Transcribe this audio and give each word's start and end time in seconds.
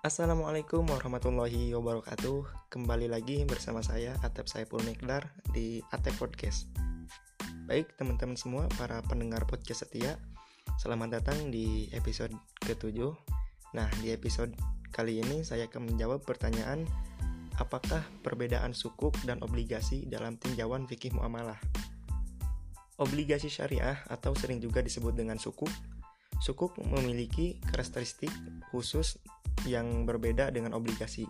Assalamualaikum 0.00 0.88
warahmatullahi 0.88 1.76
wabarakatuh. 1.76 2.72
Kembali 2.72 3.04
lagi 3.04 3.44
bersama 3.44 3.84
saya 3.84 4.16
Atep 4.24 4.48
Saiful 4.48 4.80
Mikdar 4.80 5.28
di 5.52 5.84
Atep 5.92 6.16
Podcast. 6.16 6.72
Baik 7.68 7.92
teman-teman 8.00 8.32
semua 8.32 8.64
para 8.80 9.04
pendengar 9.04 9.44
podcast 9.44 9.84
setia 9.84 10.16
Selamat 10.80 11.20
datang 11.20 11.52
di 11.52 11.92
episode 11.92 12.32
ke-7 12.64 12.96
Nah 13.76 13.92
di 14.00 14.08
episode 14.08 14.56
kali 14.88 15.20
ini 15.20 15.44
saya 15.44 15.68
akan 15.68 15.92
menjawab 15.92 16.24
pertanyaan 16.24 16.88
Apakah 17.60 18.00
perbedaan 18.24 18.72
sukuk 18.72 19.12
dan 19.28 19.44
obligasi 19.44 20.08
dalam 20.08 20.40
tinjauan 20.40 20.88
fikih 20.88 21.12
muamalah? 21.12 21.60
Obligasi 22.96 23.52
syariah 23.52 24.00
atau 24.08 24.32
sering 24.32 24.64
juga 24.64 24.80
disebut 24.80 25.12
dengan 25.12 25.36
sukuk. 25.36 25.68
Sukuk 26.40 26.80
memiliki 26.88 27.60
karakteristik 27.68 28.32
khusus 28.72 29.20
yang 29.66 30.04
berbeda 30.06 30.52
dengan 30.54 30.76
obligasi. 30.76 31.26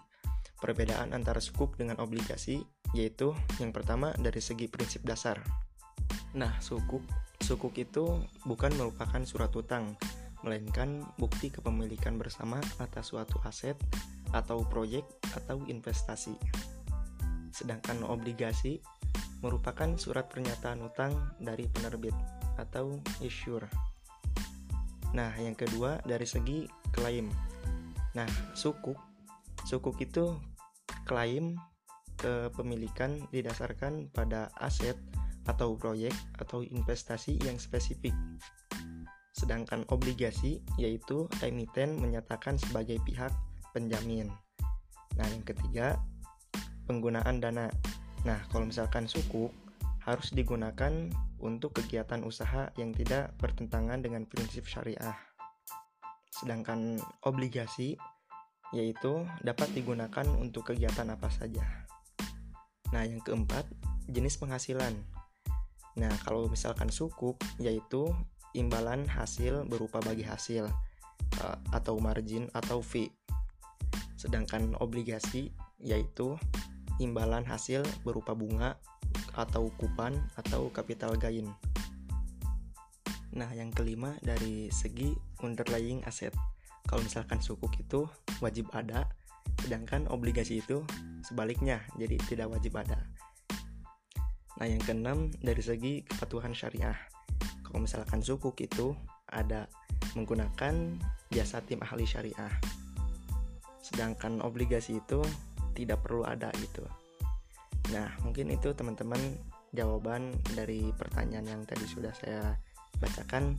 Perbedaan 0.60 1.16
antara 1.16 1.40
sukuk 1.40 1.80
dengan 1.80 1.96
obligasi 2.04 2.60
yaitu 2.92 3.32
yang 3.62 3.70
pertama 3.70 4.12
dari 4.18 4.42
segi 4.42 4.66
prinsip 4.68 5.06
dasar. 5.06 5.40
Nah, 6.36 6.58
sukuk 6.60 7.02
sukuk 7.40 7.74
itu 7.80 8.20
bukan 8.46 8.70
merupakan 8.76 9.22
surat 9.26 9.50
utang, 9.56 9.96
melainkan 10.46 11.02
bukti 11.18 11.50
kepemilikan 11.50 12.14
bersama 12.20 12.60
atas 12.78 13.10
suatu 13.10 13.40
aset 13.42 13.74
atau 14.30 14.62
proyek 14.68 15.02
atau 15.34 15.58
investasi. 15.66 16.36
Sedangkan 17.50 18.06
obligasi 18.06 18.78
merupakan 19.40 19.96
surat 19.96 20.28
pernyataan 20.28 20.84
utang 20.84 21.12
dari 21.40 21.66
penerbit 21.66 22.14
atau 22.60 23.00
issuer. 23.24 23.66
Nah, 25.10 25.34
yang 25.40 25.58
kedua 25.58 25.98
dari 26.06 26.28
segi 26.28 26.68
klaim. 26.94 27.49
Nah, 28.14 28.28
sukuk 28.58 28.98
sukuk 29.64 30.00
itu 30.00 30.36
klaim 31.04 31.56
kepemilikan 32.20 33.24
didasarkan 33.32 34.12
pada 34.12 34.52
aset 34.60 34.96
atau 35.48 35.72
proyek 35.74 36.12
atau 36.36 36.60
investasi 36.60 37.40
yang 37.40 37.56
spesifik. 37.56 38.12
Sedangkan 39.32 39.88
obligasi 39.88 40.60
yaitu 40.76 41.30
emiten 41.40 41.96
menyatakan 41.96 42.60
sebagai 42.60 43.00
pihak 43.08 43.32
penjamin. 43.72 44.28
Nah, 45.16 45.26
yang 45.32 45.44
ketiga, 45.44 45.96
penggunaan 46.84 47.40
dana. 47.40 47.72
Nah, 48.28 48.40
kalau 48.52 48.68
misalkan 48.68 49.08
sukuk 49.08 49.48
harus 50.04 50.28
digunakan 50.32 50.92
untuk 51.40 51.72
kegiatan 51.80 52.20
usaha 52.20 52.68
yang 52.76 52.92
tidak 52.92 53.32
bertentangan 53.40 54.04
dengan 54.04 54.28
prinsip 54.28 54.68
syariah. 54.68 55.29
Sedangkan 56.30 56.96
obligasi 57.26 57.98
yaitu 58.70 59.26
dapat 59.42 59.70
digunakan 59.74 60.26
untuk 60.38 60.70
kegiatan 60.70 61.10
apa 61.10 61.26
saja. 61.26 61.62
Nah, 62.94 63.02
yang 63.06 63.22
keempat, 63.22 63.66
jenis 64.06 64.38
penghasilan. 64.38 64.94
Nah, 65.98 66.14
kalau 66.22 66.46
misalkan 66.46 66.90
sukuk 66.90 67.38
yaitu 67.58 68.10
imbalan 68.54 69.06
hasil 69.06 69.66
berupa 69.66 69.98
bagi 70.02 70.26
hasil 70.26 70.66
eh, 71.38 71.56
atau 71.74 71.98
margin 71.98 72.50
atau 72.54 72.82
fee. 72.82 73.10
Sedangkan 74.14 74.74
obligasi 74.78 75.50
yaitu 75.82 76.38
imbalan 77.00 77.42
hasil 77.46 77.82
berupa 78.04 78.36
bunga 78.36 78.76
atau 79.34 79.72
kupan 79.78 80.14
atau 80.36 80.68
capital 80.70 81.16
gain. 81.16 81.48
Nah, 83.30 83.50
yang 83.54 83.70
kelima 83.70 84.18
dari 84.22 84.66
segi 84.74 85.14
underlying 85.46 86.02
asset. 86.02 86.34
Kalau 86.86 87.06
misalkan 87.06 87.38
sukuk 87.38 87.70
itu 87.78 88.10
wajib 88.42 88.66
ada, 88.74 89.06
sedangkan 89.62 90.10
obligasi 90.10 90.58
itu 90.58 90.82
sebaliknya, 91.22 91.84
jadi 91.94 92.18
tidak 92.26 92.50
wajib 92.50 92.74
ada. 92.74 92.98
Nah, 94.58 94.66
yang 94.66 94.82
keenam 94.82 95.30
dari 95.38 95.62
segi 95.62 96.02
kepatuhan 96.02 96.50
syariah. 96.50 96.98
Kalau 97.62 97.86
misalkan 97.86 98.18
sukuk 98.18 98.58
itu 98.58 98.98
ada 99.30 99.70
menggunakan 100.18 100.98
jasa 101.30 101.62
tim 101.62 101.78
ahli 101.86 102.02
syariah. 102.02 102.50
Sedangkan 103.78 104.42
obligasi 104.42 104.98
itu 104.98 105.22
tidak 105.78 106.02
perlu 106.02 106.26
ada 106.26 106.50
gitu. 106.58 106.82
Nah, 107.94 108.10
mungkin 108.26 108.50
itu 108.50 108.74
teman-teman 108.74 109.18
jawaban 109.70 110.34
dari 110.58 110.90
pertanyaan 110.98 111.46
yang 111.46 111.62
tadi 111.62 111.86
sudah 111.86 112.10
saya 112.10 112.58
bacakan. 112.98 113.54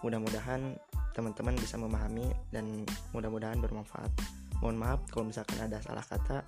Mudah-mudahan 0.00 0.80
teman-teman 1.12 1.58
bisa 1.60 1.76
memahami 1.76 2.24
dan 2.48 2.88
mudah-mudahan 3.12 3.60
bermanfaat. 3.60 4.08
Mohon 4.64 4.76
maaf 4.80 5.00
kalau 5.12 5.28
misalkan 5.28 5.60
ada 5.60 5.82
salah 5.84 6.04
kata. 6.04 6.46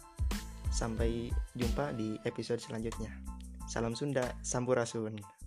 Sampai 0.73 1.29
jumpa 1.53 1.93
di 1.93 2.17
episode 2.25 2.57
selanjutnya. 2.65 3.13
Salam 3.69 3.93
Sunda, 3.93 4.33
Sampurasun. 4.41 5.42